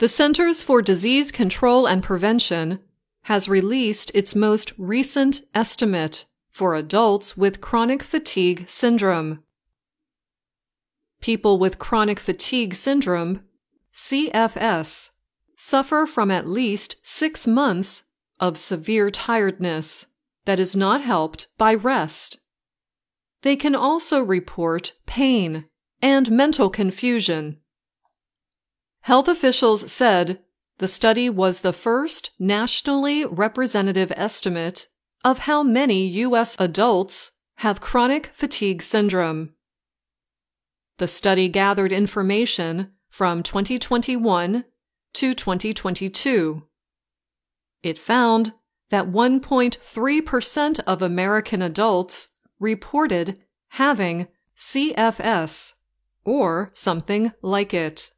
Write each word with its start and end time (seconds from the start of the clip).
The 0.00 0.08
Centers 0.08 0.62
for 0.62 0.80
Disease 0.80 1.30
Control 1.30 1.86
and 1.86 2.02
Prevention 2.02 2.80
has 3.24 3.50
released 3.50 4.10
its 4.14 4.34
most 4.34 4.72
recent 4.78 5.42
estimate 5.54 6.24
for 6.48 6.74
adults 6.74 7.36
with 7.36 7.60
chronic 7.60 8.02
fatigue 8.02 8.64
syndrome. 8.66 9.42
People 11.20 11.58
with 11.58 11.78
chronic 11.78 12.18
fatigue 12.18 12.72
syndrome, 12.72 13.42
CFS, 13.92 15.10
suffer 15.54 16.06
from 16.06 16.30
at 16.30 16.48
least 16.48 16.96
six 17.02 17.46
months 17.46 18.04
of 18.40 18.56
severe 18.56 19.10
tiredness 19.10 20.06
that 20.46 20.58
is 20.58 20.74
not 20.74 21.02
helped 21.02 21.48
by 21.58 21.74
rest. 21.74 22.38
They 23.42 23.54
can 23.54 23.74
also 23.74 24.22
report 24.22 24.94
pain 25.04 25.66
and 26.00 26.30
mental 26.30 26.70
confusion. 26.70 27.58
Health 29.02 29.28
officials 29.28 29.90
said 29.90 30.40
the 30.78 30.88
study 30.88 31.28
was 31.30 31.60
the 31.60 31.72
first 31.72 32.30
nationally 32.38 33.24
representative 33.24 34.12
estimate 34.16 34.88
of 35.24 35.40
how 35.40 35.62
many 35.62 36.06
U.S. 36.06 36.56
adults 36.58 37.32
have 37.56 37.80
chronic 37.80 38.30
fatigue 38.32 38.82
syndrome. 38.82 39.54
The 40.98 41.08
study 41.08 41.48
gathered 41.48 41.92
information 41.92 42.92
from 43.08 43.42
2021 43.42 44.64
to 45.14 45.34
2022. 45.34 46.62
It 47.82 47.98
found 47.98 48.52
that 48.90 49.06
1.3% 49.06 50.80
of 50.86 51.02
American 51.02 51.62
adults 51.62 52.28
reported 52.58 53.38
having 53.68 54.28
CFS 54.56 55.74
or 56.24 56.70
something 56.74 57.32
like 57.42 57.72
it. 57.72 58.10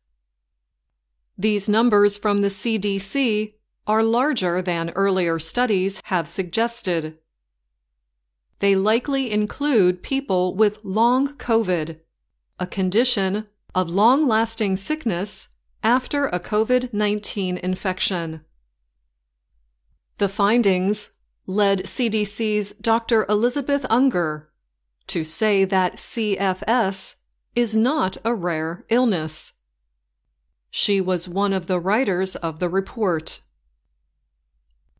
These 1.43 1.69
numbers 1.69 2.17
from 2.17 2.41
the 2.41 2.47
CDC 2.47 3.55
are 3.89 4.05
larger 4.05 4.63
than 4.63 4.91
earlier 4.91 5.41
studies 5.41 6.01
have 6.05 6.29
suggested. 6.29 7.19
They 8.61 8.77
likely 8.77 9.29
include 9.29 10.05
people 10.05 10.55
with 10.55 10.79
long 10.85 11.27
COVID, 11.27 11.99
a 12.61 12.67
condition 12.69 13.49
of 13.75 13.91
long 13.91 14.29
lasting 14.29 14.77
sickness 14.77 15.49
after 15.83 16.27
a 16.27 16.39
COVID 16.39 16.93
19 16.93 17.57
infection. 17.57 18.43
The 20.19 20.29
findings 20.29 21.11
led 21.49 21.87
CDC's 21.87 22.71
Dr. 22.75 23.27
Elizabeth 23.29 23.85
Unger 23.91 24.53
to 25.09 25.25
say 25.25 25.65
that 25.65 25.97
CFS 25.97 27.17
is 27.57 27.75
not 27.75 28.17
a 28.25 28.33
rare 28.33 28.85
illness. 28.89 29.55
She 30.75 31.03
was 31.03 31.29
one 31.29 31.53
of 31.53 31.67
the 31.67 31.79
writers 31.79 32.35
of 32.35 32.59
the 32.59 32.71
report. 32.71 33.43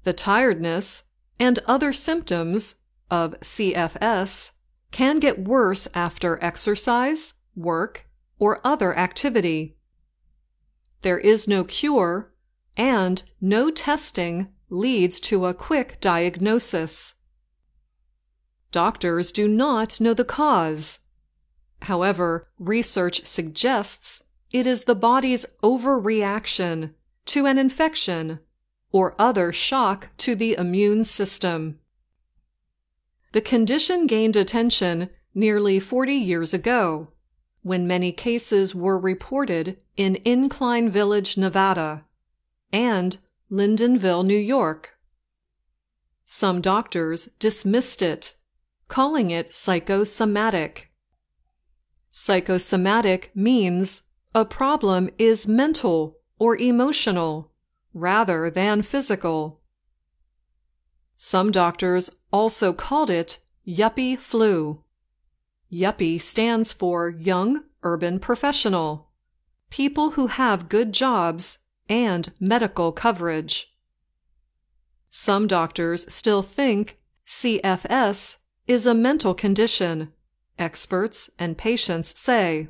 The 0.03 0.13
tiredness 0.13 1.05
and 1.41 1.59
other 1.67 1.95
symptoms 1.95 2.75
of 3.11 3.41
CFS 3.41 4.51
can 4.91 5.19
get 5.19 5.47
worse 5.47 5.89
after 5.95 6.39
exercise, 6.45 7.33
work, 7.57 8.07
or 8.39 8.61
other 8.63 8.95
activity. 8.95 9.79
There 11.01 11.19
is 11.19 11.49
no 11.49 11.65
cure, 11.65 12.35
and 12.77 13.23
no 13.41 13.71
testing 13.71 14.49
leads 14.69 15.21
to 15.21 15.47
a 15.47 15.55
quick 15.55 15.99
diagnosis. 16.03 17.15
Doctors 18.73 19.33
do 19.33 19.49
not 19.49 20.03
know 20.03 20.13
the 20.13 20.27
cause. 20.27 20.99
However, 21.81 22.51
research 22.59 23.25
suggests 23.25 24.23
it 24.53 24.67
is 24.67 24.85
the 24.85 24.95
body's 24.95 25.47
overreaction 25.63 26.93
to 27.27 27.47
an 27.47 27.59
infection 27.59 28.39
or 28.91 29.15
other 29.19 29.53
shock 29.53 30.11
to 30.19 30.35
the 30.35 30.55
immune 30.55 31.05
system. 31.05 31.79
The 33.33 33.41
condition 33.41 34.07
gained 34.07 34.37
attention 34.37 35.09
nearly 35.35 35.81
40 35.81 36.13
years 36.13 36.53
ago 36.53 37.09
when 37.63 37.87
many 37.87 38.13
cases 38.13 38.75
were 38.75 38.99
reported 38.99 39.79
in 39.97 40.19
Incline 40.25 40.91
Village, 40.91 41.39
Nevada, 41.39 42.05
and 42.73 43.17
Lyndonville, 43.51 44.27
New 44.27 44.39
York. 44.39 44.99
Some 46.25 46.61
doctors 46.61 47.27
dismissed 47.39 48.03
it, 48.03 48.35
calling 48.89 49.31
it 49.31 49.55
psychosomatic. 49.55 50.91
Psychosomatic 52.11 53.31
means 53.35 54.03
a 54.35 54.45
problem 54.45 55.11
is 55.19 55.47
mental 55.47 56.19
or 56.39 56.57
emotional 56.57 57.53
rather 57.93 58.51
than 58.51 58.83
physical. 58.83 59.61
Some 61.17 61.51
doctors 61.51 62.11
also 62.33 62.73
called 62.73 63.11
it 63.11 63.39
yuppie 63.67 64.19
flu. 64.19 64.83
Yuppie 65.71 66.21
stands 66.21 66.73
for 66.73 67.11
Young 67.11 67.65
Urban 67.83 68.19
Professional, 68.19 69.11
people 69.71 70.13
who 70.13 70.29
have 70.29 70.69
good 70.69 70.93
jobs 70.93 71.59
and 71.89 72.33
medical 72.41 72.93
coverage. 72.93 73.75
Some 75.09 75.47
doctors 75.47 76.11
still 76.13 76.43
think 76.43 76.99
CFS 77.27 78.37
is 78.67 78.87
a 78.87 78.95
mental 78.95 79.35
condition, 79.35 80.13
experts 80.59 81.31
and 81.39 81.59
patients 81.59 82.19
say. 82.19 82.69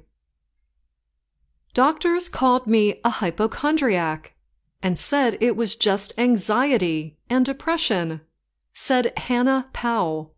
Doctors 1.74 2.28
called 2.28 2.66
me 2.66 3.00
a 3.02 3.10
hypochondriac 3.10 4.34
and 4.82 4.98
said 4.98 5.38
it 5.40 5.56
was 5.56 5.74
just 5.74 6.12
anxiety 6.18 7.16
and 7.30 7.46
depression, 7.46 8.20
said 8.74 9.16
Hannah 9.16 9.68
Powell. 9.72 10.34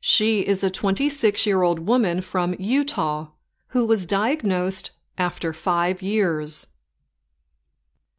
She 0.00 0.40
is 0.40 0.64
a 0.64 0.70
26 0.70 1.46
year 1.46 1.62
old 1.62 1.80
woman 1.80 2.20
from 2.20 2.54
Utah 2.58 3.28
who 3.68 3.86
was 3.86 4.06
diagnosed 4.06 4.92
after 5.18 5.52
five 5.52 6.00
years. 6.00 6.68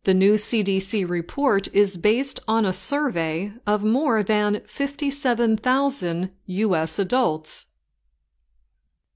The 0.04 0.14
new 0.14 0.36
CDC 0.36 1.10
report 1.10 1.74
is 1.74 1.98
based 1.98 2.40
on 2.48 2.66
a 2.66 2.74
survey 2.74 3.54
of 3.66 3.84
more 3.84 4.22
than 4.24 4.62
57,000 4.66 6.32
U.S. 6.46 7.00
adults. 7.00 7.68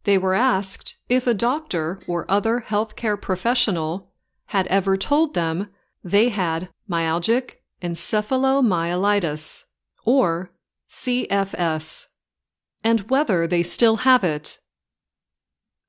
They 0.03 0.18
were 0.18 0.34
asked 0.34 0.97
if 1.08 1.28
a 1.28 1.34
doctor 1.34 2.00
or 2.08 2.30
other 2.30 2.66
healthcare 2.68 3.19
professional 3.19 4.12
had 4.47 4.68
ever 4.68 4.97
told 4.97 5.34
them 5.34 5.69
they 6.03 6.30
had 6.30 6.69
myalgic 6.90 7.56
encephalomyelitis, 7.81 9.63
or 10.06 10.52
CFS 10.90 12.08
and 12.84 13.02
whether 13.09 13.47
they 13.47 13.63
still 13.63 13.97
have 13.97 14.24
it. 14.24 14.59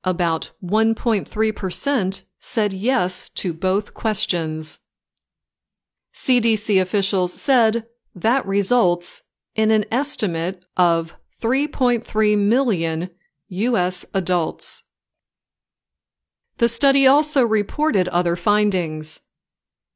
About 0.03 0.51
1.3% 0.63 2.23
said 2.39 2.73
yes 2.73 3.29
to 3.31 3.53
both 3.53 3.93
questions. 3.93 4.79
CDC 6.13 6.81
officials 6.81 7.33
said 7.33 7.85
that 8.13 8.45
results 8.45 9.23
in 9.55 9.71
an 9.71 9.85
estimate 9.91 10.63
of 10.77 11.15
3.3 11.41 12.37
million 12.37 13.09
U.S. 13.47 14.05
adults. 14.13 14.83
The 16.57 16.69
study 16.69 17.05
also 17.05 17.45
reported 17.45 18.07
other 18.09 18.35
findings. 18.35 19.21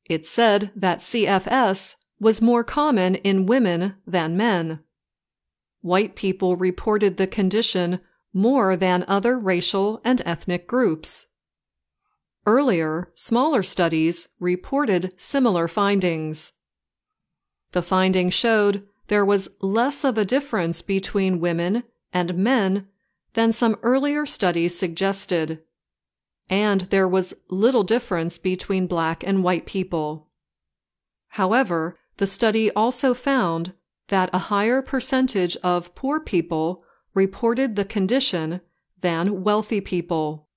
It 0.05 0.25
said 0.25 0.71
that 0.75 0.99
CFS 0.99 1.95
was 2.19 2.41
more 2.41 2.63
common 2.63 3.15
in 3.15 3.45
women 3.45 3.95
than 4.05 4.35
men 4.35 4.79
white 5.81 6.15
people 6.15 6.55
reported 6.55 7.17
the 7.17 7.27
condition 7.27 8.01
more 8.33 8.75
than 8.75 9.05
other 9.07 9.39
racial 9.39 10.01
and 10.03 10.21
ethnic 10.25 10.67
groups. 10.67 11.27
Earlier, 12.45 13.11
smaller 13.13 13.63
studies 13.63 14.29
reported 14.39 15.13
similar 15.17 15.67
findings. 15.67 16.53
The 17.71 17.81
finding 17.81 18.29
showed 18.29 18.87
there 19.07 19.25
was 19.25 19.49
less 19.61 20.03
of 20.03 20.17
a 20.17 20.25
difference 20.25 20.81
between 20.81 21.39
women 21.39 21.83
and 22.13 22.35
men 22.35 22.87
than 23.33 23.51
some 23.51 23.77
earlier 23.83 24.25
studies 24.25 24.77
suggested, 24.77 25.61
and 26.49 26.81
there 26.81 27.07
was 27.07 27.33
little 27.49 27.83
difference 27.83 28.37
between 28.37 28.87
black 28.87 29.23
and 29.25 29.43
white 29.43 29.65
people. 29.65 30.29
However, 31.29 31.97
the 32.17 32.27
study 32.27 32.71
also 32.71 33.13
found 33.13 33.73
that 34.07 34.29
a 34.33 34.49
higher 34.49 34.81
percentage 34.81 35.55
of 35.57 35.95
poor 35.95 36.19
people 36.19 36.83
reported 37.13 37.75
the 37.75 37.85
condition 37.85 38.61
than 38.99 39.43
wealthy 39.43 39.79
people. 39.79 40.48